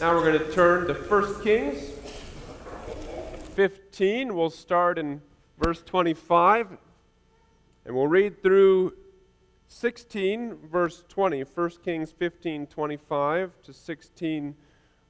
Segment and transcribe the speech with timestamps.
[0.00, 1.90] Now we're going to turn to 1 Kings
[3.54, 4.34] 15.
[4.34, 5.20] We'll start in
[5.58, 6.78] verse 25
[7.84, 8.94] and we'll read through
[9.68, 11.42] 16 verse 20.
[11.42, 14.54] 1 Kings 15 25 to 16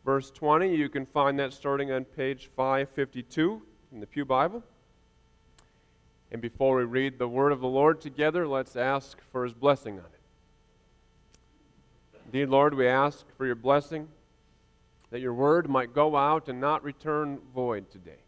[0.04, 0.74] verse 20.
[0.74, 3.62] You can find that starting on page 552
[3.92, 4.64] in the Pew Bible.
[6.32, 10.00] And before we read the word of the Lord together, let's ask for his blessing
[10.00, 10.20] on it.
[12.26, 14.08] Indeed, Lord, we ask for your blessing
[15.10, 18.22] that your word might go out and not return void today.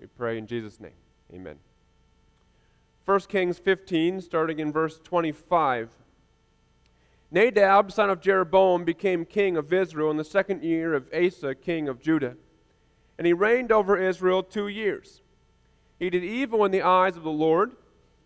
[0.00, 0.92] We pray in Jesus' name.
[1.32, 1.56] Amen.
[3.04, 5.90] 1 Kings 15, starting in verse 25.
[7.30, 11.88] Nadab, son of Jeroboam, became king of Israel in the second year of Asa, king
[11.88, 12.36] of Judah.
[13.18, 15.20] And he reigned over Israel two years.
[15.98, 17.72] He did evil in the eyes of the Lord,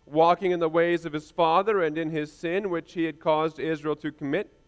[0.05, 3.59] walking in the ways of his father and in his sin which he had caused
[3.59, 4.58] Israel to commit.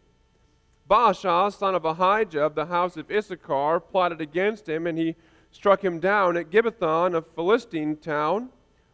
[0.91, 5.15] Baasha, son of Ahijah of the house of Issachar, plotted against him, and he
[5.49, 8.49] struck him down at Gibbethon, a Philistine town,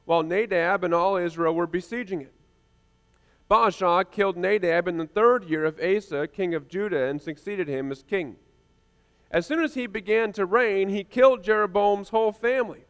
[0.05, 2.33] while Nadab and all Israel were besieging it.
[3.49, 7.91] Baasha killed Nadab in the third year of Asa, king of Judah, and succeeded him
[7.91, 8.35] as king.
[9.31, 12.85] As soon as he began to reign, he killed Jeroboam's whole family.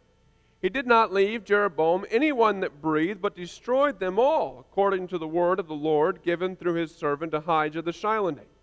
[0.62, 5.30] He did not leave Jeroboam anyone that breathed, but destroyed them all, according to the
[5.30, 8.57] word of the Lord given through his servant Ahijah the Shilonite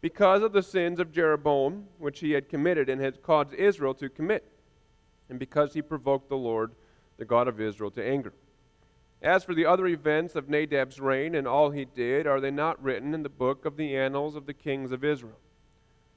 [0.00, 4.08] because of the sins of Jeroboam, which he had committed and had caused Israel to
[4.08, 4.44] commit,
[5.28, 6.72] and because he provoked the Lord,
[7.16, 8.32] the God of Israel, to anger.
[9.22, 12.82] As for the other events of Nadab's reign and all he did, are they not
[12.82, 15.40] written in the book of the annals of the kings of Israel?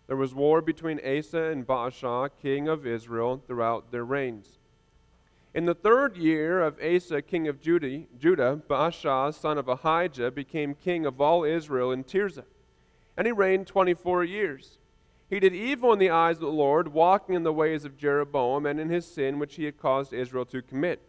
[0.08, 4.60] There was war between Asa and Baasha, king of Israel, throughout their reigns.
[5.54, 10.76] In the third year of Asa, king of Judah, Judah Baasha, son of Ahijah, became
[10.76, 12.46] king of all Israel in Tirzah
[13.18, 14.78] and he reigned 24 years.
[15.30, 18.66] He did evil in the eyes of the Lord, walking in the ways of Jeroboam
[18.66, 21.02] and in his sin which he had caused Israel to commit.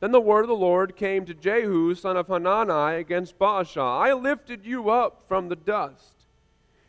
[0.00, 4.12] Then the word of the Lord came to Jehu, son of Hanani, against Baasha I
[4.12, 6.14] lifted you up from the dust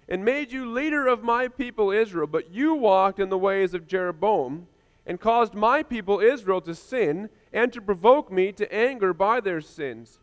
[0.07, 3.87] and made you leader of my people Israel, but you walked in the ways of
[3.87, 4.67] Jeroboam
[5.05, 9.61] and caused my people Israel to sin and to provoke me to anger by their
[9.61, 10.19] sins.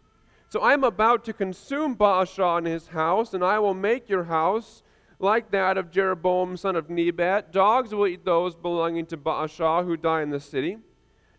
[0.53, 4.25] So I am about to consume Baasha and his house, and I will make your
[4.25, 4.83] house
[5.19, 7.55] like that of Jeroboam son of Nebat.
[7.55, 10.77] Dogs will eat those belonging to Baasha who die in the city,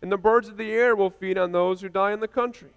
[0.02, 2.70] and the birds of the air will feed on those who die in the country.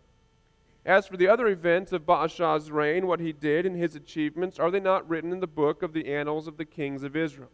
[0.86, 4.70] As for the other events of Baasha's reign, what he did and his achievements, are
[4.70, 7.50] they not written in the book of the annals of the kings of Israel?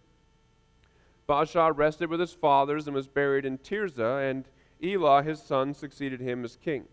[1.30, 4.44] Baasha rested with his fathers and was buried in Tirzah, and
[4.84, 6.90] Elah his son succeeded him as king.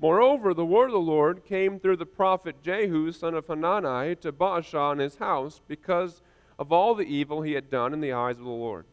[0.00, 4.32] Moreover, the word of the Lord came through the prophet Jehu, son of Hanani, to
[4.32, 6.22] Baasha and his house because
[6.56, 8.86] of all the evil he had done in the eyes of the Lord,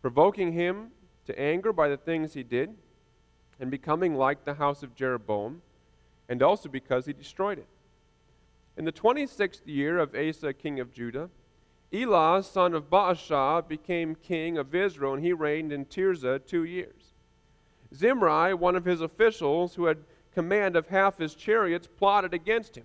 [0.00, 0.92] provoking him
[1.26, 2.74] to anger by the things he did,
[3.60, 5.60] and becoming like the house of Jeroboam,
[6.28, 7.68] and also because he destroyed it.
[8.76, 11.28] In the twenty sixth year of Asa, king of Judah,
[11.92, 17.12] Elah, son of Baasha, became king of Israel, and he reigned in Tirzah two years.
[17.94, 19.98] Zimri, one of his officials who had
[20.34, 22.84] command of half his chariots plotted against him.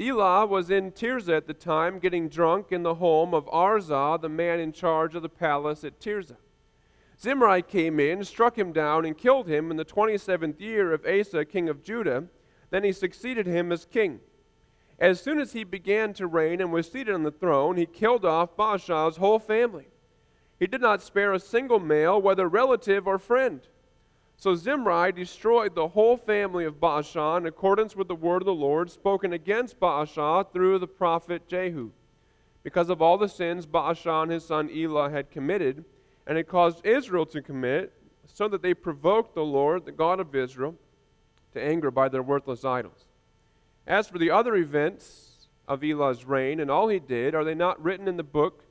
[0.00, 4.28] Elah was in Tirzah at the time, getting drunk in the home of Arza, the
[4.28, 6.36] man in charge of the palace at Tirzah.
[7.20, 11.44] Zimri came in, struck him down, and killed him in the 27th year of Asa,
[11.44, 12.24] king of Judah.
[12.70, 14.18] Then he succeeded him as king.
[14.98, 18.24] As soon as he began to reign and was seated on the throne, he killed
[18.24, 19.86] off Baasha's whole family.
[20.58, 23.60] He did not spare a single male, whether relative or friend.
[24.36, 28.54] So Zimri destroyed the whole family of Baasha in accordance with the word of the
[28.54, 31.90] Lord spoken against Baasha through the prophet Jehu,
[32.62, 35.84] because of all the sins Baasha and his son Elah had committed,
[36.26, 37.92] and had caused Israel to commit,
[38.26, 40.74] so that they provoked the Lord, the God of Israel,
[41.52, 43.04] to anger by their worthless idols.
[43.86, 47.82] As for the other events of Elah's reign and all he did, are they not
[47.82, 48.64] written in the book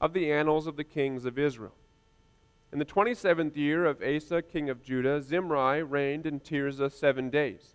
[0.00, 1.74] of the annals of the kings of Israel?
[2.70, 7.74] In the 27th year of Asa, king of Judah, Zimri reigned in Tirzah seven days.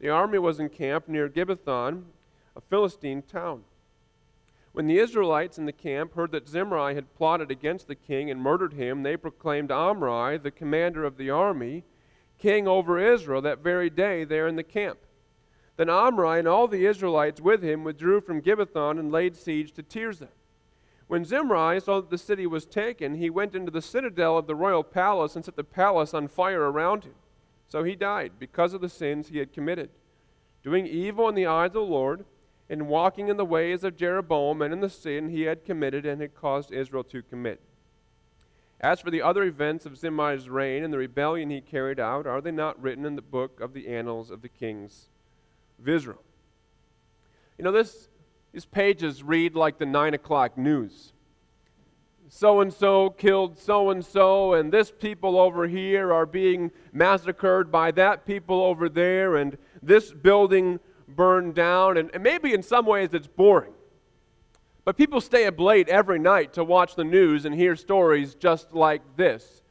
[0.00, 2.04] The army was encamped near Gibbethon,
[2.56, 3.64] a Philistine town.
[4.72, 8.40] When the Israelites in the camp heard that Zimri had plotted against the king and
[8.40, 11.84] murdered him, they proclaimed Omri, the commander of the army,
[12.38, 15.00] king over Israel that very day there in the camp.
[15.76, 19.82] Then Omri and all the Israelites with him withdrew from Gibbethon and laid siege to
[19.82, 20.28] Tirzah.
[21.08, 24.54] When Zimri saw that the city was taken, he went into the citadel of the
[24.54, 27.14] royal palace and set the palace on fire around him.
[27.66, 29.90] So he died because of the sins he had committed,
[30.62, 32.24] doing evil in the eyes of the Lord
[32.70, 36.20] and walking in the ways of Jeroboam and in the sin he had committed and
[36.20, 37.60] had caused Israel to commit.
[38.80, 42.40] As for the other events of Zimri's reign and the rebellion he carried out, are
[42.40, 45.08] they not written in the book of the annals of the kings
[45.78, 46.22] of Israel?
[47.56, 48.08] You know, this,
[48.52, 51.12] these pages read like the nine o'clock news.
[52.30, 57.72] So and so killed so and so, and this people over here are being massacred
[57.72, 60.78] by that people over there, and this building
[61.08, 61.96] burned down.
[61.96, 63.72] And, and maybe in some ways it's boring.
[64.84, 68.72] But people stay up late every night to watch the news and hear stories just
[68.72, 69.62] like this.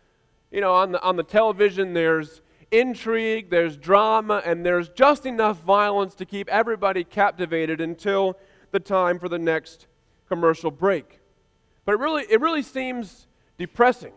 [0.52, 2.42] You know, on the, on the television, there's
[2.72, 8.38] intrigue, there's drama, and there's just enough violence to keep everybody captivated until
[8.78, 9.88] the time for the next
[10.28, 11.20] commercial break.
[11.84, 13.26] But it really, it really seems
[13.58, 14.14] depressing.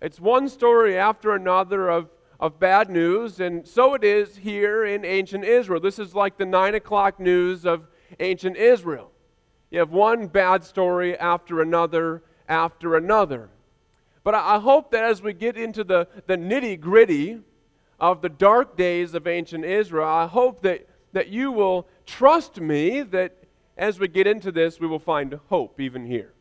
[0.00, 2.08] It's one story after another of,
[2.38, 5.80] of bad news, and so it is here in ancient Israel.
[5.80, 7.88] This is like the nine o'clock news of
[8.20, 9.10] ancient Israel.
[9.70, 13.48] You have one bad story after another after another.
[14.22, 17.40] But I hope that as we get into the, the nitty gritty
[17.98, 23.02] of the dark days of ancient Israel, I hope that, that you will trust me
[23.02, 23.38] that
[23.76, 26.32] as we get into this, we will find hope even here.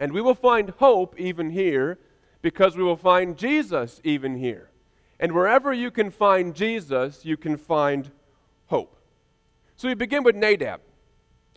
[0.00, 1.98] And we will find hope even here
[2.42, 4.70] because we will find Jesus even here.
[5.18, 8.10] And wherever you can find Jesus, you can find
[8.66, 8.98] hope.
[9.76, 10.80] So we begin with Nadab.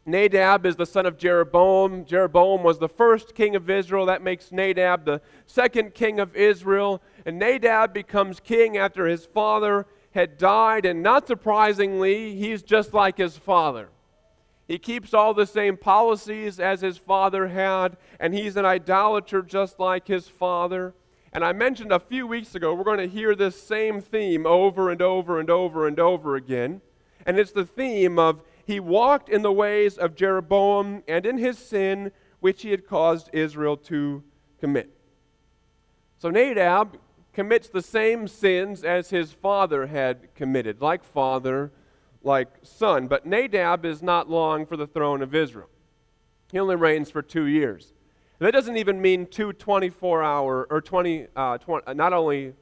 [0.05, 2.05] Nadab is the son of Jeroboam.
[2.05, 4.05] Jeroboam was the first king of Israel.
[4.05, 7.01] That makes Nadab the second king of Israel.
[7.25, 10.85] And Nadab becomes king after his father had died.
[10.85, 13.89] And not surprisingly, he's just like his father.
[14.69, 19.79] He keeps all the same policies as his father had, and he's an idolater just
[19.79, 20.93] like his father.
[21.33, 24.91] And I mentioned a few weeks ago, we're going to hear this same theme over
[24.91, 26.81] and over and over and over again.
[27.25, 31.57] And it's the theme of he walked in the ways of Jeroboam and in his
[31.57, 34.23] sin which he had caused Israel to
[34.59, 34.95] commit.
[36.19, 36.99] So Nadab
[37.33, 41.71] commits the same sins as his father had committed, like father
[42.23, 43.07] like son.
[43.07, 45.69] But Nadab is not long for the throne of Israel.
[46.51, 47.93] He only reigns for two years.
[48.39, 52.53] That doesn't even mean two 24 hour, or 20, uh, 20 uh, not only,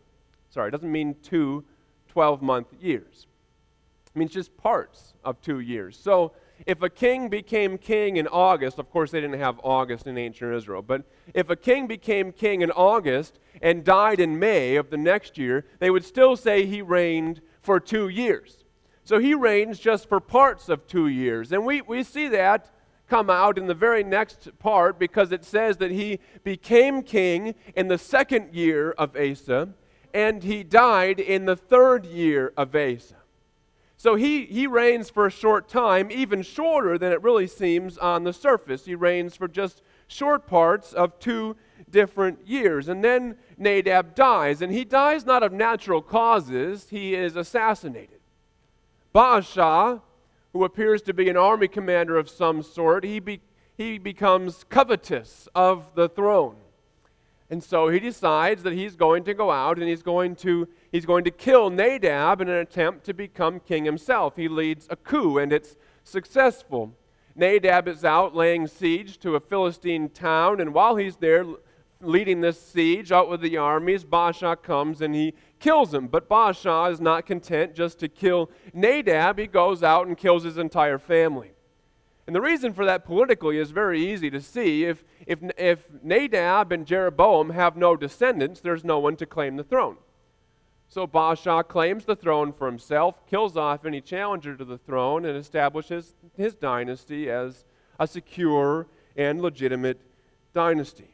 [0.49, 1.63] sorry, it doesn't mean two
[2.09, 3.27] 12 month years.
[4.07, 5.95] It means just parts of two years.
[5.95, 6.33] So
[6.65, 10.53] if a king became king in August, of course they didn't have August in ancient
[10.55, 11.03] Israel, but
[11.35, 15.65] if a king became king in August and died in May of the next year,
[15.77, 18.63] they would still say he reigned for two years.
[19.07, 21.53] So he reigns just for parts of two years.
[21.53, 22.69] And we, we see that
[23.07, 27.87] come out in the very next part because it says that he became king in
[27.87, 29.69] the second year of Asa
[30.13, 33.15] and he died in the third year of Asa.
[33.95, 38.25] So he, he reigns for a short time, even shorter than it really seems on
[38.25, 38.83] the surface.
[38.83, 41.55] He reigns for just short parts of two
[41.89, 42.89] different years.
[42.89, 48.16] And then Nadab dies, and he dies not of natural causes, he is assassinated.
[49.17, 49.99] Baasha,
[50.53, 53.41] who appears to be an army commander of some sort, he, be,
[53.75, 56.57] he becomes covetous of the throne.
[57.49, 61.07] And so he decides that he's going to go out and he's going to, he's
[61.07, 64.35] going to kill Nadab in an attempt to become king himself.
[64.35, 66.93] He leads a coup and it's successful.
[67.35, 71.43] Nadab is out laying siege to a Philistine town, and while he's there
[72.01, 76.07] leading this siege out with the armies, Baasha comes and he kills him.
[76.07, 80.57] But Baasha is not content just to kill Nadab, he goes out and kills his
[80.57, 81.51] entire family.
[82.27, 84.83] And the reason for that politically is very easy to see.
[84.83, 89.63] If, if, if Nadab and Jeroboam have no descendants, there's no one to claim the
[89.63, 89.95] throne.
[90.89, 95.37] So Baasha claims the throne for himself, kills off any challenger to the throne, and
[95.37, 97.65] establishes his dynasty as
[97.99, 100.01] a secure and legitimate
[100.53, 101.13] dynasty.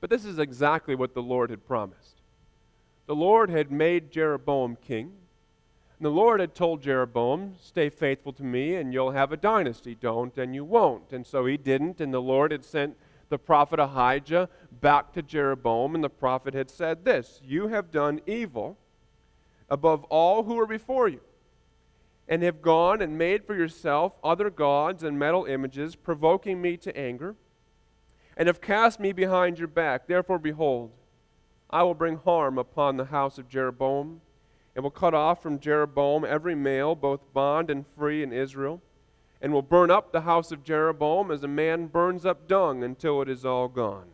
[0.00, 2.13] But this is exactly what the Lord had promised.
[3.06, 5.12] The Lord had made Jeroboam king.
[5.98, 9.94] And the Lord had told Jeroboam, Stay faithful to me, and you'll have a dynasty.
[9.94, 11.12] Don't, and you won't.
[11.12, 12.96] And so he didn't, and the Lord had sent
[13.28, 14.48] the prophet Ahijah
[14.80, 18.78] back to Jeroboam, and the prophet had said this You have done evil
[19.68, 21.20] above all who are before you,
[22.28, 26.96] and have gone and made for yourself other gods and metal images, provoking me to
[26.96, 27.34] anger,
[28.36, 30.06] and have cast me behind your back.
[30.06, 30.90] Therefore, behold,
[31.74, 34.20] I will bring harm upon the house of Jeroboam,
[34.76, 38.80] and will cut off from Jeroboam every male, both bond and free in Israel,
[39.42, 43.20] and will burn up the house of Jeroboam as a man burns up dung until
[43.22, 44.06] it is all gone.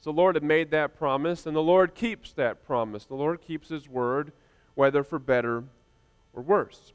[0.00, 3.04] So the Lord had made that promise, and the Lord keeps that promise.
[3.04, 4.32] The Lord keeps his word,
[4.74, 5.62] whether for better
[6.32, 6.92] or worse.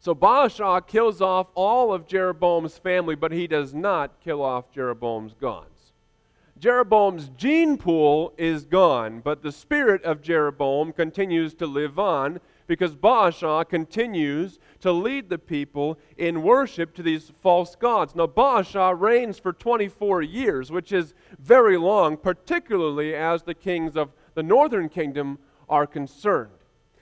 [0.00, 5.34] So Baasha kills off all of Jeroboam's family, but he does not kill off Jeroboam's
[5.34, 5.79] gods.
[6.60, 12.94] Jeroboam's gene pool is gone, but the spirit of Jeroboam continues to live on because
[12.94, 18.14] Baasha continues to lead the people in worship to these false gods.
[18.14, 24.12] Now, Baasha reigns for 24 years, which is very long, particularly as the kings of
[24.34, 26.52] the northern kingdom are concerned.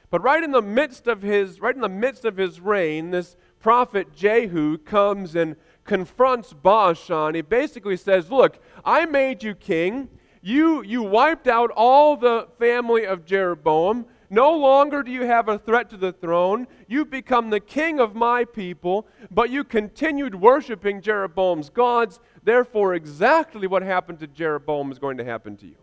[0.09, 3.37] But right in the midst of his, right in the midst of his reign, this
[3.61, 5.57] prophet Jehu comes and
[5.89, 10.09] confronts Baasha, and he basically says, Look, I made you king.
[10.43, 14.07] You, you wiped out all the family of Jeroboam.
[14.31, 16.69] No longer do you have a threat to the throne.
[16.87, 22.21] You've become the king of my people, but you continued worshiping Jeroboam's gods.
[22.45, 25.77] Therefore, exactly what happened to Jeroboam is going to happen to you.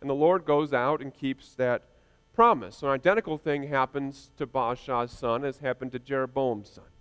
[0.00, 1.82] And the Lord goes out and keeps that
[2.34, 2.82] promise.
[2.82, 6.91] An identical thing happens to Baasha's son as happened to Jeroboam's son.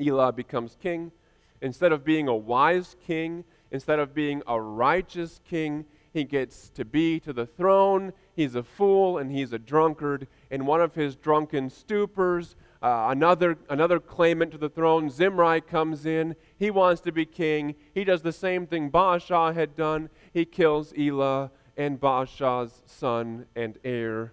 [0.00, 1.12] Elah becomes king.
[1.60, 6.84] Instead of being a wise king, instead of being a righteous king, he gets to
[6.84, 8.12] be to the throne.
[8.36, 10.28] He's a fool and he's a drunkard.
[10.50, 16.06] In one of his drunken stupors, uh, another, another claimant to the throne, Zimri, comes
[16.06, 16.36] in.
[16.56, 17.74] He wants to be king.
[17.94, 20.10] He does the same thing Baasha had done.
[20.32, 24.32] He kills Elah, and Baasha's son and heir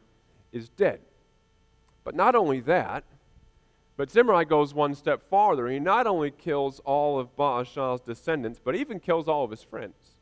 [0.52, 1.00] is dead.
[2.04, 3.06] But not only that,
[4.02, 5.68] but Zimri goes one step farther.
[5.68, 10.16] He not only kills all of Baasha's descendants, but even kills all of his friends.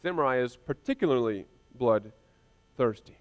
[0.00, 3.18] Zimri is particularly bloodthirsty.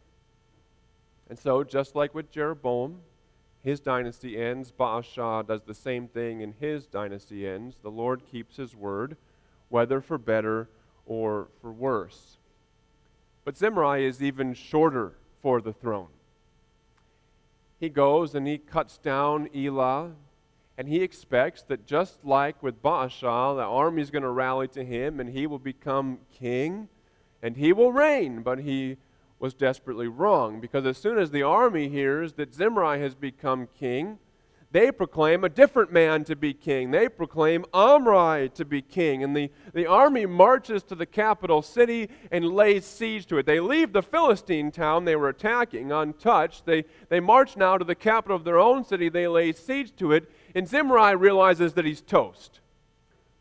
[1.32, 3.00] And so, just like with Jeroboam,
[3.64, 4.72] his dynasty ends.
[4.72, 7.78] Baasha does the same thing, and his dynasty ends.
[7.82, 9.18] The Lord keeps his word,
[9.70, 10.70] whether for better
[11.08, 12.38] or for worse.
[13.44, 16.10] But Zimri is even shorter for the throne
[17.82, 20.12] he goes and he cuts down Elah,
[20.78, 24.86] and he expects that just like with Baasha, the army is going to rally to
[24.86, 26.88] him and he will become king
[27.42, 28.44] and he will reign.
[28.44, 28.98] But he
[29.40, 34.20] was desperately wrong because as soon as the army hears that Zimri has become king,
[34.72, 36.92] they proclaim a different man to be king.
[36.92, 39.24] They proclaim Omri to be king.
[39.24, 43.46] And the, the army marches to the capital city and lays siege to it.
[43.46, 46.66] They leave the Philistine town they were attacking untouched.
[46.66, 49.10] They, they march now to the capital of their own city.
[49.10, 50.32] They lay siege to it.
[50.56, 52.62] And Zimri realizes that he's toast.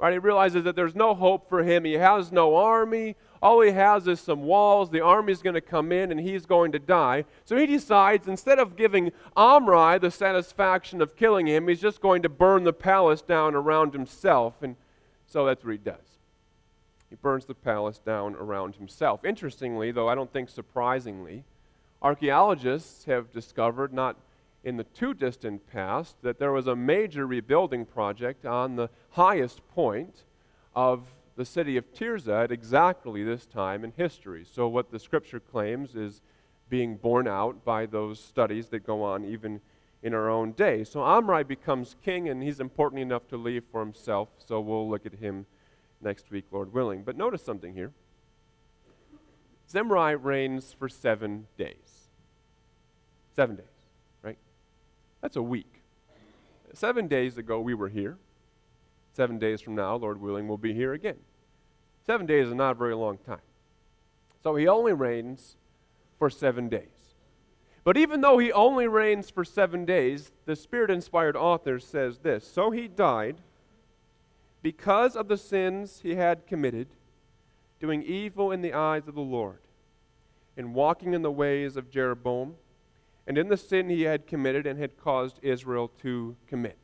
[0.01, 0.15] Right?
[0.15, 1.85] He realizes that there's no hope for him.
[1.85, 3.17] He has no army.
[3.43, 4.89] All he has is some walls.
[4.89, 7.27] The army's going to come in and he's going to die.
[7.45, 12.23] So he decides instead of giving Omri the satisfaction of killing him, he's just going
[12.23, 14.63] to burn the palace down around himself.
[14.63, 14.77] And
[15.27, 15.97] so that's what he does.
[17.11, 19.23] He burns the palace down around himself.
[19.23, 21.45] Interestingly, though I don't think surprisingly,
[22.01, 24.17] archaeologists have discovered, not
[24.63, 29.67] in the too distant past, that there was a major rebuilding project on the highest
[29.69, 30.25] point
[30.75, 34.45] of the city of Tirzah at exactly this time in history.
[34.45, 36.21] So, what the scripture claims is
[36.69, 39.61] being borne out by those studies that go on even
[40.03, 40.85] in our own day.
[40.85, 44.29] So, Omri becomes king, and he's important enough to leave for himself.
[44.39, 45.47] So, we'll look at him
[46.03, 47.03] next week, Lord willing.
[47.03, 47.93] But notice something here
[49.71, 52.09] Zimri reigns for seven days.
[53.35, 53.80] Seven days?
[55.21, 55.83] That's a week.
[56.73, 58.19] Seven days ago, we were here.
[59.13, 61.17] Seven days from now, Lord willing, we'll be here again.
[62.07, 63.41] Seven days is not a very long time.
[64.43, 65.57] So he only reigns
[66.19, 67.15] for seven days.
[67.83, 72.47] But even though he only reigns for seven days, the Spirit inspired author says this
[72.47, 73.41] So he died
[74.63, 76.89] because of the sins he had committed,
[77.81, 79.61] doing evil in the eyes of the Lord,
[80.57, 82.55] and walking in the ways of Jeroboam,
[83.31, 86.77] and in the sin he had committed and had caused Israel to commit.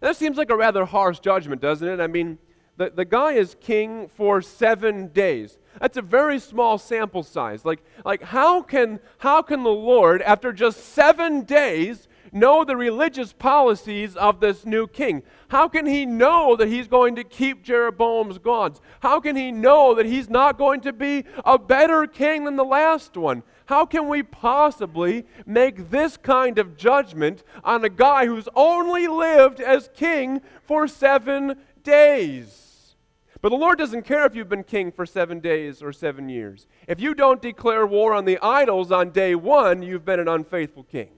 [0.00, 2.00] That seems like a rather harsh judgment, doesn't it?
[2.00, 2.38] I mean,
[2.78, 5.58] the, the guy is king for seven days.
[5.78, 7.66] That's a very small sample size.
[7.66, 13.34] Like, like how, can, how can the Lord, after just seven days, know the religious
[13.34, 15.22] policies of this new king?
[15.48, 18.80] How can he know that he's going to keep Jeroboam's gods?
[19.00, 22.64] How can he know that he's not going to be a better king than the
[22.64, 23.42] last one?
[23.70, 29.60] How can we possibly make this kind of judgment on a guy who's only lived
[29.60, 32.96] as king for seven days?
[33.40, 36.66] But the Lord doesn't care if you've been king for seven days or seven years.
[36.88, 40.82] If you don't declare war on the idols on day one, you've been an unfaithful
[40.82, 41.10] king.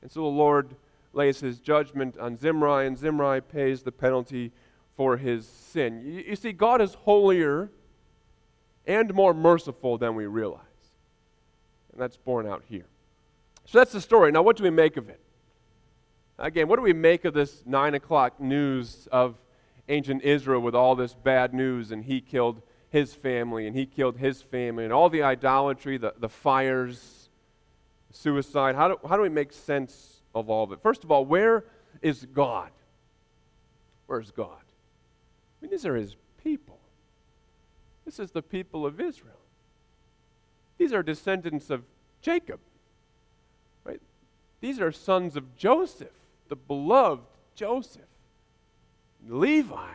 [0.00, 0.74] And so the Lord
[1.12, 4.52] lays his judgment on Zimri, and Zimri pays the penalty
[4.96, 6.24] for his sin.
[6.26, 7.68] You, see, God is holier
[8.86, 10.64] and more merciful than we realize.
[11.92, 12.86] And that's borne out here.
[13.66, 14.32] So that's the story.
[14.32, 15.20] Now, what do we make of it?
[16.38, 19.36] Again, what do we make of this 9 o'clock news of
[19.88, 24.16] ancient Israel with all this bad news and he killed his family and he killed
[24.16, 27.28] his family and all the idolatry, the, the fires,
[28.10, 28.74] suicide?
[28.74, 30.80] How do, how do we make sense of all of it?
[30.82, 31.64] First of all, where
[32.02, 32.70] is God?
[34.06, 34.48] Where's God?
[34.60, 36.78] I mean, these are his people.
[38.04, 39.39] This is the people of Israel.
[40.80, 41.82] These are descendants of
[42.22, 42.58] Jacob.
[43.84, 44.00] Right?
[44.62, 46.08] These are sons of Joseph,
[46.48, 48.00] the beloved Joseph.
[49.28, 49.92] Levi.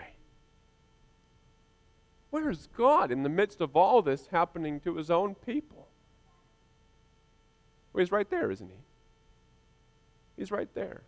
[2.29, 5.87] Where is God in the midst of all this happening to his own people?
[7.91, 8.83] Well, he's right there, isn't he?
[10.37, 11.01] He's right there.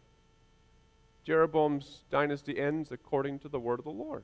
[1.24, 4.24] Jeroboam's dynasty ends according to the word of the Lord.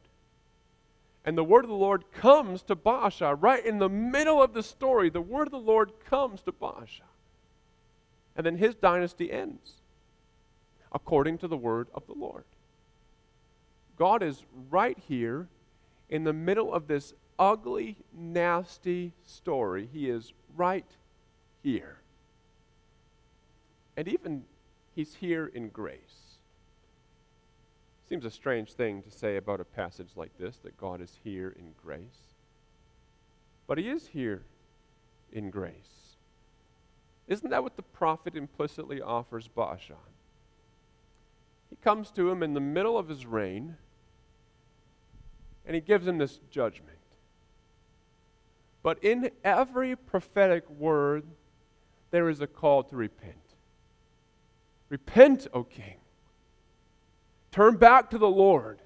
[1.25, 4.63] And the word of the Lord comes to Baasha right in the middle of the
[4.63, 5.09] story.
[5.09, 7.07] The word of the Lord comes to Baasha.
[8.35, 9.75] And then his dynasty ends
[10.91, 12.43] according to the word of the Lord.
[13.97, 15.47] God is right here
[16.09, 19.89] in the middle of this ugly, nasty story.
[19.91, 20.85] He is right
[21.63, 21.97] here.
[23.95, 24.43] And even
[24.95, 26.22] he's here in grace.
[28.09, 31.55] Seems a strange thing to say about a passage like this that God is here
[31.57, 32.35] in grace.
[33.65, 34.43] But he is here
[35.31, 36.17] in grace.
[37.27, 39.95] Isn't that what the prophet implicitly offers Baasha?
[41.69, 43.77] He comes to him in the middle of his reign
[45.65, 46.89] and he gives him this judgment.
[48.83, 51.23] But in every prophetic word,
[52.11, 53.37] there is a call to repent.
[54.89, 56.02] Repent, O king.
[57.53, 58.79] Turn back to the Lord.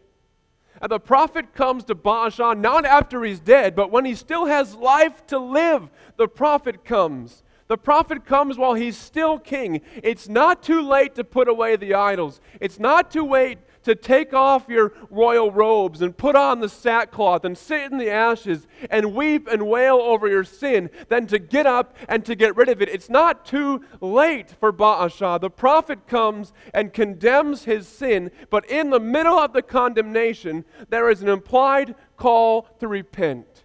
[0.81, 4.75] And the prophet comes to Baasha not after he's dead, but when he still has
[4.75, 7.43] life to live, the prophet comes.
[7.67, 9.81] The prophet comes while he's still king.
[10.03, 12.41] It's not too late to put away the idols.
[12.59, 17.45] It's not too late to take off your royal robes and put on the sackcloth
[17.45, 21.65] and sit in the ashes and weep and wail over your sin than to get
[21.65, 22.89] up and to get rid of it.
[22.89, 25.39] It's not too late for Baasha.
[25.39, 31.09] The prophet comes and condemns his sin, but in the middle of the condemnation, there
[31.09, 33.63] is an implied call to repent.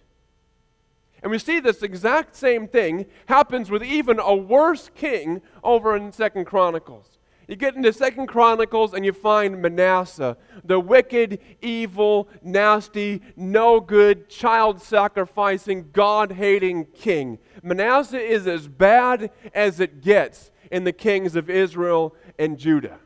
[1.21, 6.13] And we see this exact same thing happens with even a worse king over in
[6.13, 7.12] Second Chronicles.
[7.47, 14.29] You get into Second Chronicles and you find Manasseh, the wicked, evil, nasty, no good,
[14.29, 17.39] child sacrificing, God hating king.
[17.61, 22.99] Manasseh is as bad as it gets in the kings of Israel and Judah.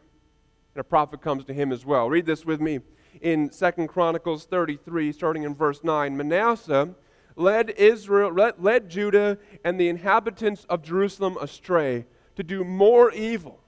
[0.75, 2.09] And a prophet comes to him as well.
[2.09, 2.79] Read this with me
[3.21, 6.15] in Second Chronicles 33, starting in verse 9.
[6.15, 6.93] Manasseh
[7.35, 13.61] led Israel, led, led Judah and the inhabitants of Jerusalem astray to do more evil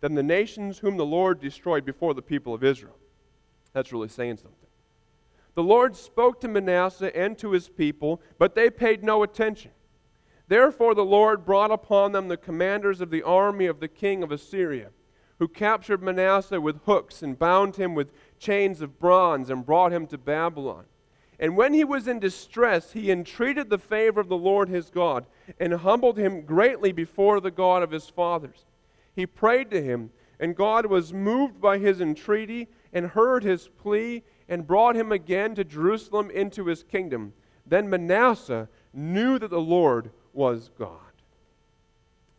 [0.00, 2.96] than the nations whom the Lord destroyed before the people of Israel.
[3.72, 4.56] That's really saying something.
[5.54, 9.72] The Lord spoke to Manasseh and to his people, but they paid no attention.
[10.48, 14.32] Therefore, the Lord brought upon them the commanders of the army of the king of
[14.32, 14.90] Assyria,
[15.38, 20.06] who captured Manasseh with hooks and bound him with chains of bronze and brought him
[20.08, 20.86] to Babylon.
[21.38, 25.24] And when he was in distress, he entreated the favor of the Lord his God
[25.58, 28.66] and humbled him greatly before the God of his fathers.
[29.20, 34.22] He prayed to him, and God was moved by his entreaty and heard his plea
[34.48, 37.34] and brought him again to Jerusalem into his kingdom.
[37.66, 41.12] Then Manasseh knew that the Lord was God.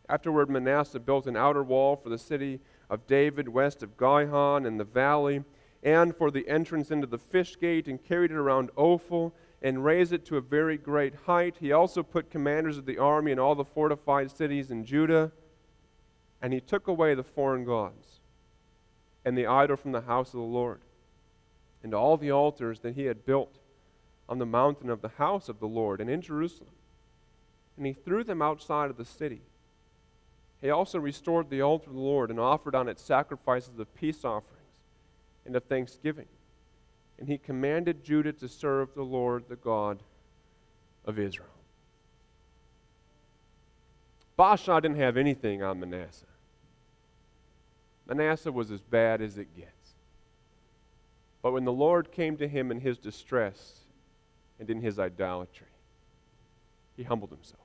[0.08, 2.58] Afterward, Manasseh built an outer wall for the city
[2.90, 5.44] of David west of Gihon in the valley,
[5.84, 10.12] and for the entrance into the fish gate, and carried it around Ophel, and raised
[10.12, 11.58] it to a very great height.
[11.60, 15.30] He also put commanders of the army in all the fortified cities in Judah
[16.42, 18.18] and he took away the foreign gods
[19.24, 20.80] and the idol from the house of the Lord,
[21.84, 23.60] and all the altars that he had built
[24.28, 26.70] on the mountain of the house of the Lord and in Jerusalem.
[27.76, 29.42] And he threw them outside of the city.
[30.60, 34.24] He also restored the altar of the Lord and offered on it sacrifices of peace
[34.24, 34.58] offerings
[35.46, 36.26] and of thanksgiving.
[37.18, 40.02] And he commanded Judah to serve the Lord, the God
[41.04, 41.48] of Israel.
[44.38, 46.26] Baasha didn't have anything on Manasseh.
[48.06, 49.70] Manasseh was as bad as it gets.
[51.40, 53.80] But when the Lord came to him in his distress
[54.58, 55.66] and in his idolatry,
[56.96, 57.60] he humbled himself.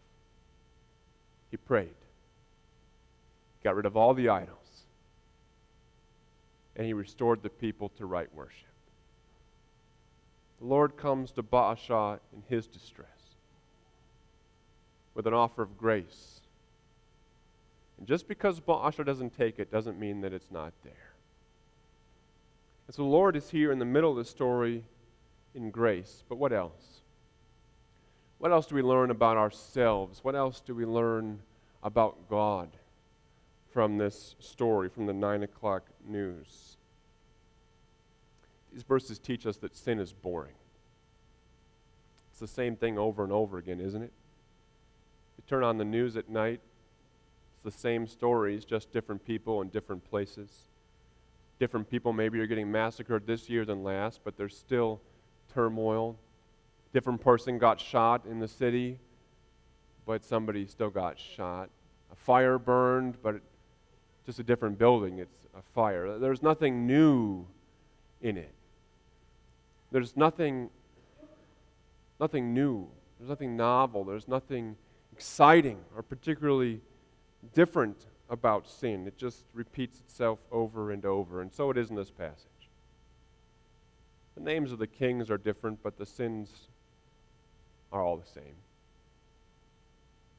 [1.52, 1.96] He prayed,
[3.64, 4.86] got rid of all the idols,
[6.76, 8.68] and he restored the people to right worship.
[10.60, 13.08] The Lord comes to Baasha in his distress
[15.14, 16.42] with an offer of grace
[17.98, 21.14] and just because Baasha doesn't take it doesn't mean that it's not there.
[22.88, 24.84] And so the Lord is here in the middle of the story
[25.54, 26.24] in grace.
[26.30, 27.02] But what else?
[28.38, 30.24] What else do we learn about ourselves?
[30.24, 31.40] What else do we learn
[31.84, 32.70] about God
[33.72, 36.78] from this story, from the 9 o'clock news?
[38.72, 40.54] These verses teach us that sin is boring.
[42.30, 44.14] It's the same thing over and over again, isn't it?
[45.38, 46.62] You turn on the news at night,
[47.64, 50.50] it's the same stories, just different people in different places.
[51.60, 55.02] Different people maybe are getting massacred this year than last, but there's still
[55.54, 56.18] turmoil.
[56.94, 59.00] Different person got shot in the city,
[60.06, 61.70] but somebody still got shot.
[62.12, 63.42] A fire burned, but
[64.26, 65.20] just a different building.
[65.20, 66.20] It's a fire.
[66.20, 67.46] There's nothing new
[68.22, 68.54] in it.
[69.92, 70.70] There's nothing
[72.20, 72.88] nothing new.
[73.18, 74.04] There's nothing novel.
[74.04, 74.76] There's nothing
[75.14, 76.82] exciting or particularly
[77.54, 79.08] different about sin.
[79.08, 81.42] It just repeats itself over and over.
[81.42, 82.46] And so it is in this passage.
[84.36, 86.68] The names of the kings are different, but the sins
[87.92, 88.56] are all the same.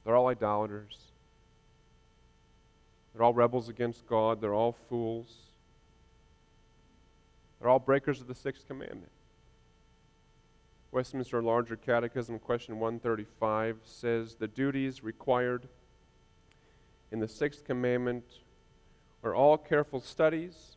[0.05, 0.97] They're all idolaters.
[3.13, 4.41] They're all rebels against God.
[4.41, 5.35] They're all fools.
[7.59, 9.11] They're all breakers of the sixth commandment.
[10.93, 15.69] Westminster Larger Catechism, question 135, says the duties required
[17.11, 18.25] in the sixth commandment
[19.23, 20.77] are all careful studies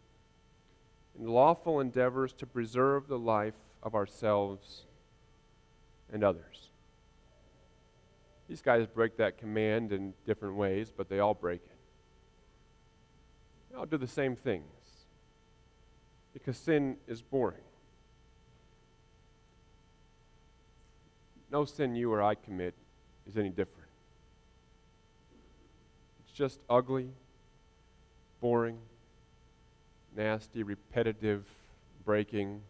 [1.17, 4.85] and lawful endeavors to preserve the life of ourselves
[6.11, 6.69] and others.
[8.47, 11.77] These guys break that command in different ways, but they all break it.
[13.69, 14.65] They all do the same things
[16.33, 17.61] because sin is boring.
[21.51, 22.73] no sin you or I commit
[23.27, 23.80] is any different.
[26.31, 27.09] It's just ugly,
[28.39, 28.77] boring,
[30.15, 31.43] nasty, repetitive
[32.05, 32.61] breaking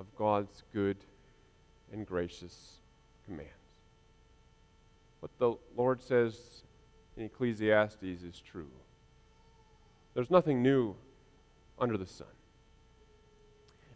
[0.00, 0.96] of God's good
[1.92, 2.80] and gracious
[3.24, 3.52] commands.
[5.20, 6.64] What the Lord says
[7.16, 8.70] in Ecclesiastes is true.
[10.14, 10.96] There's nothing new
[11.78, 12.26] under the sun.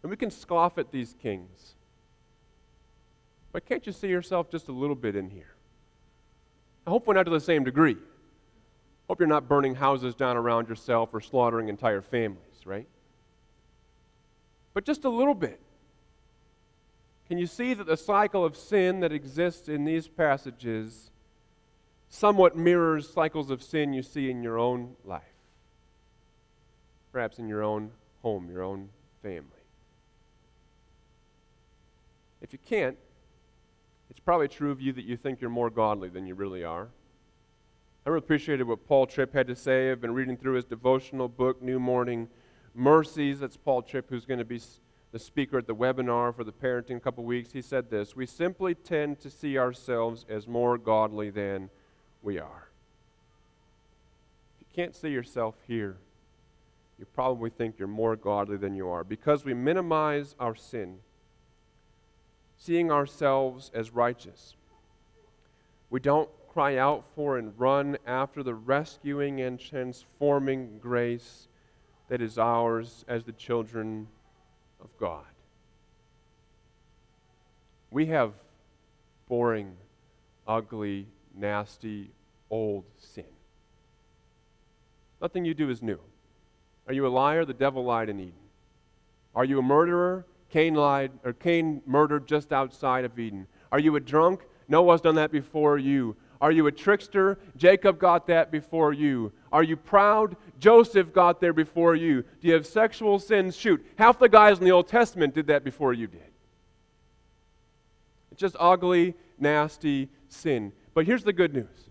[0.01, 1.73] And we can scoff at these kings
[3.51, 5.53] but can't you see yourself just a little bit in here?
[6.87, 7.97] I hope we're not to the same degree.
[9.13, 12.87] Hope you're not burning houses down around yourself or slaughtering entire families, right?
[14.73, 15.61] But just a little bit.
[17.27, 21.11] Can you see that the cycle of sin that exists in these passages
[22.09, 25.21] somewhat mirrors cycles of sin you see in your own life?
[27.11, 27.91] Perhaps in your own
[28.23, 28.89] home, your own
[29.21, 29.45] family.
[32.41, 32.97] If you can't,
[34.09, 36.87] it's probably true of you that you think you're more godly than you really are.
[38.05, 39.89] I really appreciated what Paul Tripp had to say.
[39.89, 42.27] I've been reading through his devotional book, New Morning
[42.75, 43.39] Mercies.
[43.39, 44.59] That's Paul Tripp, who's going to be
[45.13, 47.53] the speaker at the webinar for the parenting couple weeks.
[47.53, 51.69] He said this We simply tend to see ourselves as more godly than
[52.21, 52.67] we are.
[54.55, 55.95] If you can't see yourself here,
[56.99, 60.97] you probably think you're more godly than you are because we minimize our sin
[62.57, 64.57] seeing ourselves as righteous.
[65.89, 71.47] We don't cry out for and run after the rescuing and transforming grace
[72.09, 74.07] that is ours as the children
[74.79, 75.25] of God.
[77.89, 78.33] We have
[79.27, 79.75] boring,
[80.47, 82.11] ugly, nasty,
[82.51, 83.25] old sin.
[85.19, 85.99] Nothing you do is new.
[86.87, 87.45] Are you a liar?
[87.45, 88.33] The devil lied in Eden.
[89.33, 90.25] Are you a murderer?
[90.49, 93.47] Cain lied, or Cain murdered just outside of Eden.
[93.71, 94.41] Are you a drunk?
[94.67, 96.15] Noah's done that before you.
[96.41, 97.37] Are you a trickster?
[97.55, 99.31] Jacob got that before you.
[99.51, 100.35] Are you proud?
[100.59, 102.21] Joseph got there before you.
[102.21, 103.55] Do you have sexual sins?
[103.55, 106.21] Shoot, half the guys in the Old Testament did that before you did.
[108.31, 110.73] It's just ugly, nasty sin.
[110.93, 111.89] But here's the good news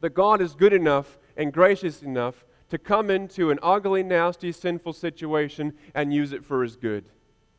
[0.00, 4.92] that God is good enough and gracious enough to come into an ugly, nasty, sinful
[4.92, 7.04] situation and use it for his good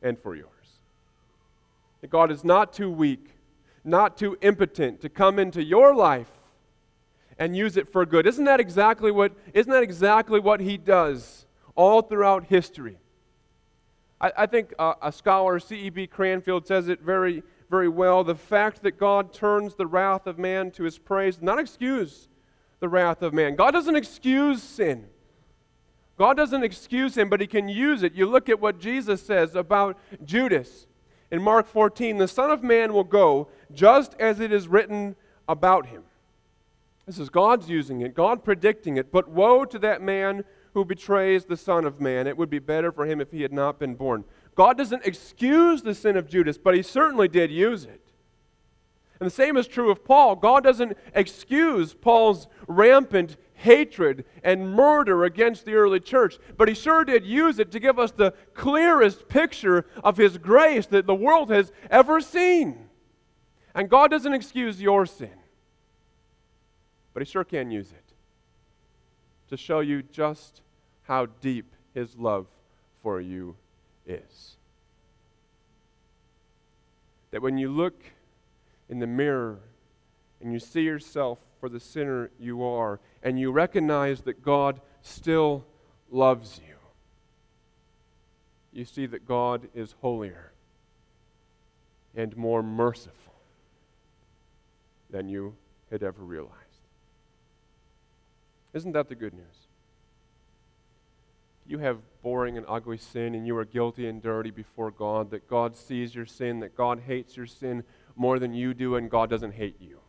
[0.01, 0.47] and for yours.
[2.01, 3.36] That God is not too weak,
[3.87, 6.29] not too impotent to come into your life
[7.39, 8.27] and use it for good.
[8.27, 11.45] Isn't that exactly what, isn't that exactly what he does
[11.75, 12.97] all throughout history?
[14.19, 16.07] I, I think a scholar, C.E.B.
[16.07, 18.23] Cranfield, says it very, very well.
[18.23, 22.27] The fact that God turns the wrath of man to his praise, not excuse
[22.79, 23.55] the wrath of man.
[23.55, 25.05] God doesn't excuse sin.
[26.17, 28.13] God doesn't excuse him, but he can use it.
[28.15, 30.86] You look at what Jesus says about Judas
[31.31, 35.15] in Mark 14 the Son of Man will go just as it is written
[35.47, 36.03] about him.
[37.05, 39.11] This is God's using it, God predicting it.
[39.11, 42.27] But woe to that man who betrays the Son of Man.
[42.27, 44.25] It would be better for him if he had not been born.
[44.55, 48.01] God doesn't excuse the sin of Judas, but he certainly did use it.
[49.19, 50.35] And the same is true of Paul.
[50.35, 57.03] God doesn't excuse Paul's rampant hatred and murder against the early church, but he sure
[57.03, 61.49] did use it to give us the clearest picture of his grace that the world
[61.49, 62.87] has ever seen.
[63.73, 65.33] And God doesn't excuse your sin,
[67.13, 68.13] but he sure can use it
[69.49, 70.61] to show you just
[71.03, 72.45] how deep his love
[73.01, 73.55] for you
[74.05, 74.55] is.
[77.31, 78.03] That when you look
[78.89, 79.59] in the mirror
[80.41, 85.65] and you see yourself for the sinner you are, and you recognize that God still
[86.09, 86.75] loves you,
[88.71, 90.51] you see that God is holier
[92.15, 93.33] and more merciful
[95.09, 95.55] than you
[95.89, 96.53] had ever realized.
[98.73, 99.67] Isn't that the good news?
[101.65, 105.49] You have boring and ugly sin, and you are guilty and dirty before God, that
[105.49, 107.83] God sees your sin, that God hates your sin
[108.15, 109.99] more than you do, and God doesn't hate you.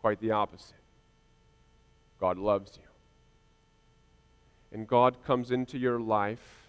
[0.00, 0.74] Quite the opposite.
[2.18, 2.88] God loves you.
[4.72, 6.68] And God comes into your life,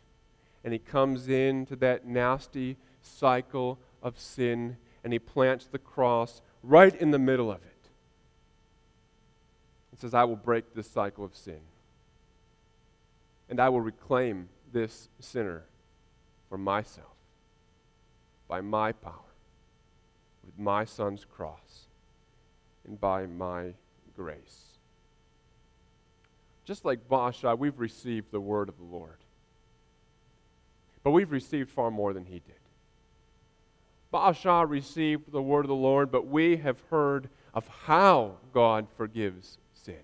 [0.63, 6.95] and He comes into that nasty cycle of sin, and He plants the cross right
[6.95, 7.89] in the middle of it.
[9.91, 11.59] And says, I will break this cycle of sin.
[13.49, 15.63] And I will reclaim this sinner
[16.49, 17.07] for myself
[18.47, 19.13] by my power
[20.43, 21.87] with my son's cross
[22.87, 23.73] and by my
[24.15, 24.71] grace.
[26.65, 29.17] Just like Baasha, we've received the word of the Lord.
[31.03, 32.55] But we've received far more than he did.
[34.13, 39.57] Baasha received the word of the Lord, but we have heard of how God forgives
[39.73, 40.01] sin.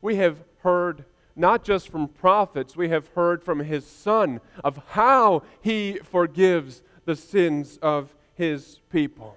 [0.00, 5.42] We have heard not just from prophets, we have heard from his son of how
[5.60, 9.36] he forgives the sins of his people.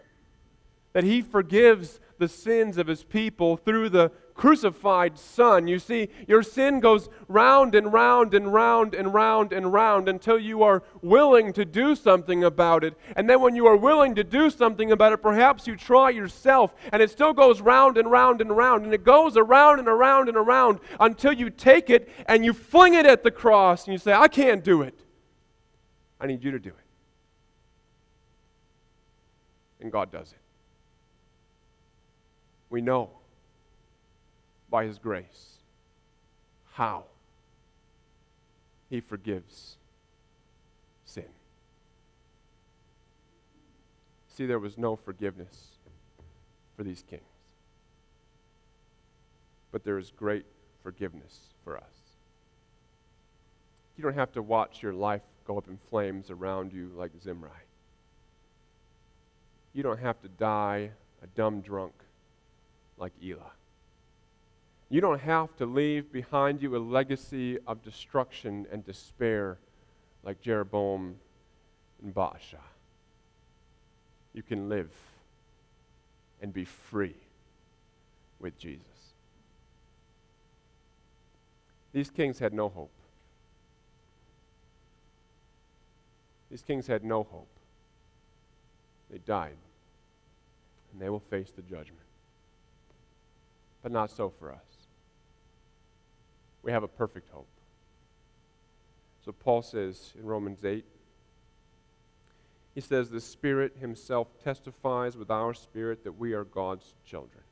[1.00, 5.66] That he forgives the sins of his people through the crucified Son.
[5.66, 10.38] You see, your sin goes round and round and round and round and round until
[10.38, 12.98] you are willing to do something about it.
[13.16, 16.76] And then when you are willing to do something about it, perhaps you try yourself,
[16.92, 18.84] and it still goes round and round and round.
[18.84, 22.94] And it goes around and around and around until you take it and you fling
[22.94, 25.00] it at the cross and you say, I can't do it.
[26.20, 26.76] I need you to do it.
[29.80, 30.40] And God does it.
[32.70, 33.10] We know
[34.70, 35.58] by His grace
[36.74, 37.06] how
[38.90, 39.78] He forgives
[41.06, 41.26] sin.
[44.30, 45.70] See, there was no forgiveness
[46.78, 47.24] for these kings,
[49.72, 50.46] but there is great
[50.82, 51.84] forgiveness for us.
[53.98, 57.50] You don't have to watch your life go up in flames around you like Zimri.
[59.74, 61.94] You don't have to die a dumb drunk
[63.00, 63.52] like Elah.
[64.90, 69.58] You don't have to leave behind you a legacy of destruction and despair
[70.24, 71.16] like Jeroboam
[72.04, 72.62] and Baasha.
[74.34, 74.92] You can live
[76.42, 77.16] and be free
[78.40, 78.86] with Jesus.
[81.92, 82.92] These kings had no hope.
[86.50, 87.50] These kings had no hope.
[89.12, 89.58] They died,
[90.92, 92.09] and they will face the judgment.
[93.82, 94.88] But not so for us.
[96.64, 97.48] We have a perfect hope.
[99.24, 100.86] So Paul says in Romans 8,
[102.76, 107.44] he says, The Spirit Himself testifies with our spirit that we are God's children.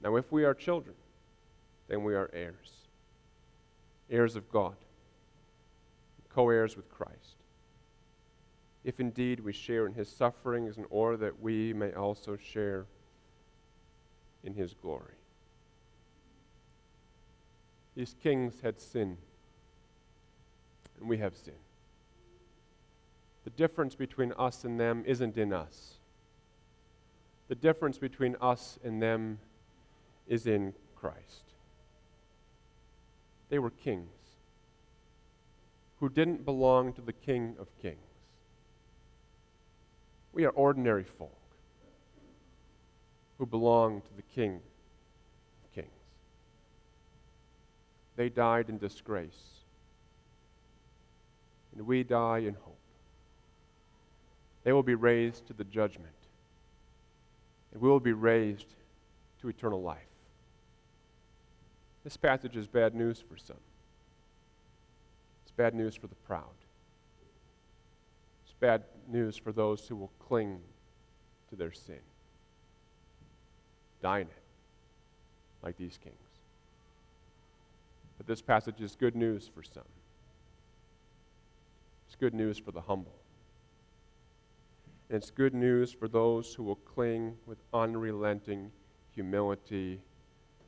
[0.00, 0.96] Now, if we are children,
[1.88, 2.88] then we are heirs,
[4.10, 4.74] heirs of God,
[6.28, 7.36] co heirs with Christ
[8.84, 12.86] if indeed we share in his sufferings, in order that we may also share
[14.44, 15.14] in his glory.
[17.94, 19.18] These kings had sinned,
[20.98, 21.56] and we have sinned.
[23.44, 25.94] The difference between us and them isn't in us.
[27.48, 29.38] The difference between us and them
[30.26, 31.42] is in Christ.
[33.50, 34.08] They were kings
[36.00, 37.98] who didn't belong to the King of Kings.
[40.32, 41.41] We are ordinary folk
[43.42, 44.60] who belong to the King
[45.64, 45.88] of Kings.
[48.14, 49.64] They died in disgrace,
[51.74, 52.78] and we die in hope.
[54.62, 56.14] They will be raised to the judgment,
[57.72, 58.76] and we will be raised
[59.40, 59.98] to eternal life.
[62.04, 63.56] This passage is bad news for some.
[65.42, 66.44] It's bad news for the proud.
[68.44, 70.60] It's bad news for those who will cling
[71.50, 71.98] to their sin,
[74.04, 74.42] in it,
[75.62, 76.16] like these kings.
[78.18, 79.82] But this passage is good news for some.
[82.06, 83.14] It's good news for the humble.
[85.08, 88.70] And it's good news for those who will cling with unrelenting
[89.14, 90.00] humility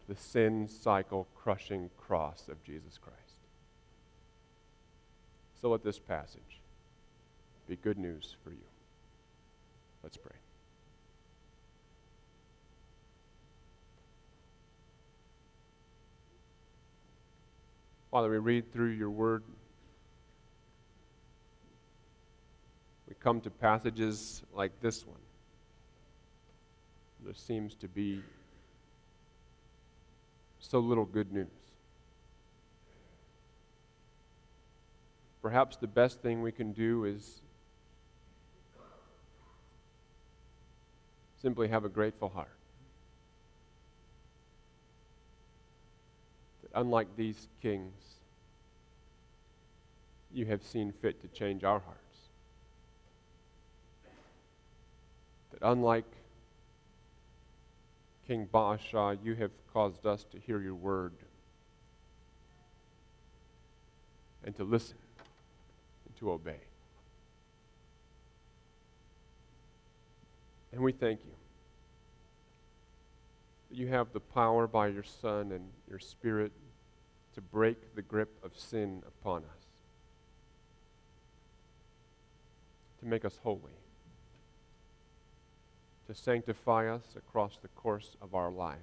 [0.01, 3.19] to the sin cycle crushing cross of Jesus Christ.
[5.61, 6.61] So let this passage
[7.67, 8.67] be good news for you.
[10.03, 10.44] Let's pray.
[18.15, 19.43] Father, we read through your word.
[23.09, 25.19] We come to passages like this one.
[27.25, 28.23] There seems to be
[30.61, 31.49] so little good news.
[35.43, 37.43] Perhaps the best thing we can do is
[41.43, 42.57] simply have a grateful heart.
[46.75, 47.95] Unlike these kings,
[50.33, 52.01] you have seen fit to change our hearts.
[55.53, 56.05] That unlike
[58.27, 61.13] King Baasha, you have caused us to hear your word
[64.45, 64.97] and to listen
[66.07, 66.61] and to obey.
[70.73, 71.31] And we thank you
[73.71, 76.51] that you have the power by your Son and your Spirit
[77.35, 79.67] to break the grip of sin upon us,
[83.01, 83.73] to make us holy
[86.07, 88.81] to sanctify us across the course of our lives.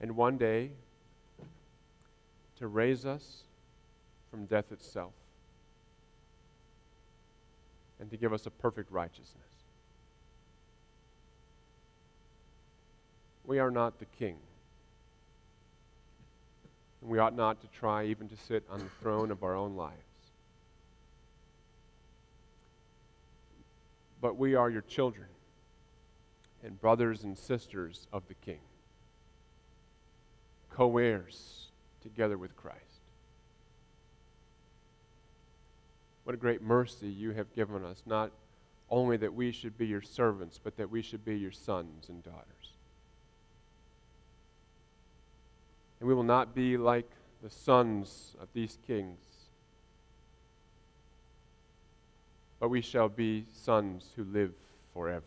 [0.00, 0.72] And one day,
[2.58, 3.42] to raise us
[4.30, 5.12] from death itself
[8.00, 9.42] and to give us a perfect righteousness.
[13.44, 14.36] We are not the king.
[17.06, 19.76] And we ought not to try even to sit on the throne of our own
[19.76, 20.02] lives.
[24.26, 25.28] but we are your children
[26.64, 28.58] and brothers and sisters of the King,
[30.68, 31.68] co heirs
[32.02, 32.80] together with Christ.
[36.24, 38.32] What a great mercy you have given us, not
[38.90, 42.20] only that we should be your servants, but that we should be your sons and
[42.24, 42.65] daughters.
[46.00, 47.10] And we will not be like
[47.42, 49.18] the sons of these kings
[52.58, 54.52] but we shall be sons who live
[54.92, 55.24] forever.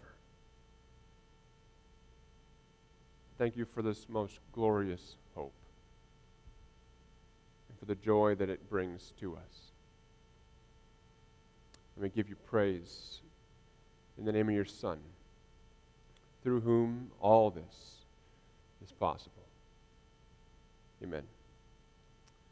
[3.38, 5.54] Thank you for this most glorious hope
[7.70, 9.72] and for the joy that it brings to us.
[11.96, 13.22] And we give you praise
[14.18, 14.98] in the name of your Son,
[16.44, 18.04] through whom all this
[18.84, 19.39] is possible.
[21.04, 21.39] Amen.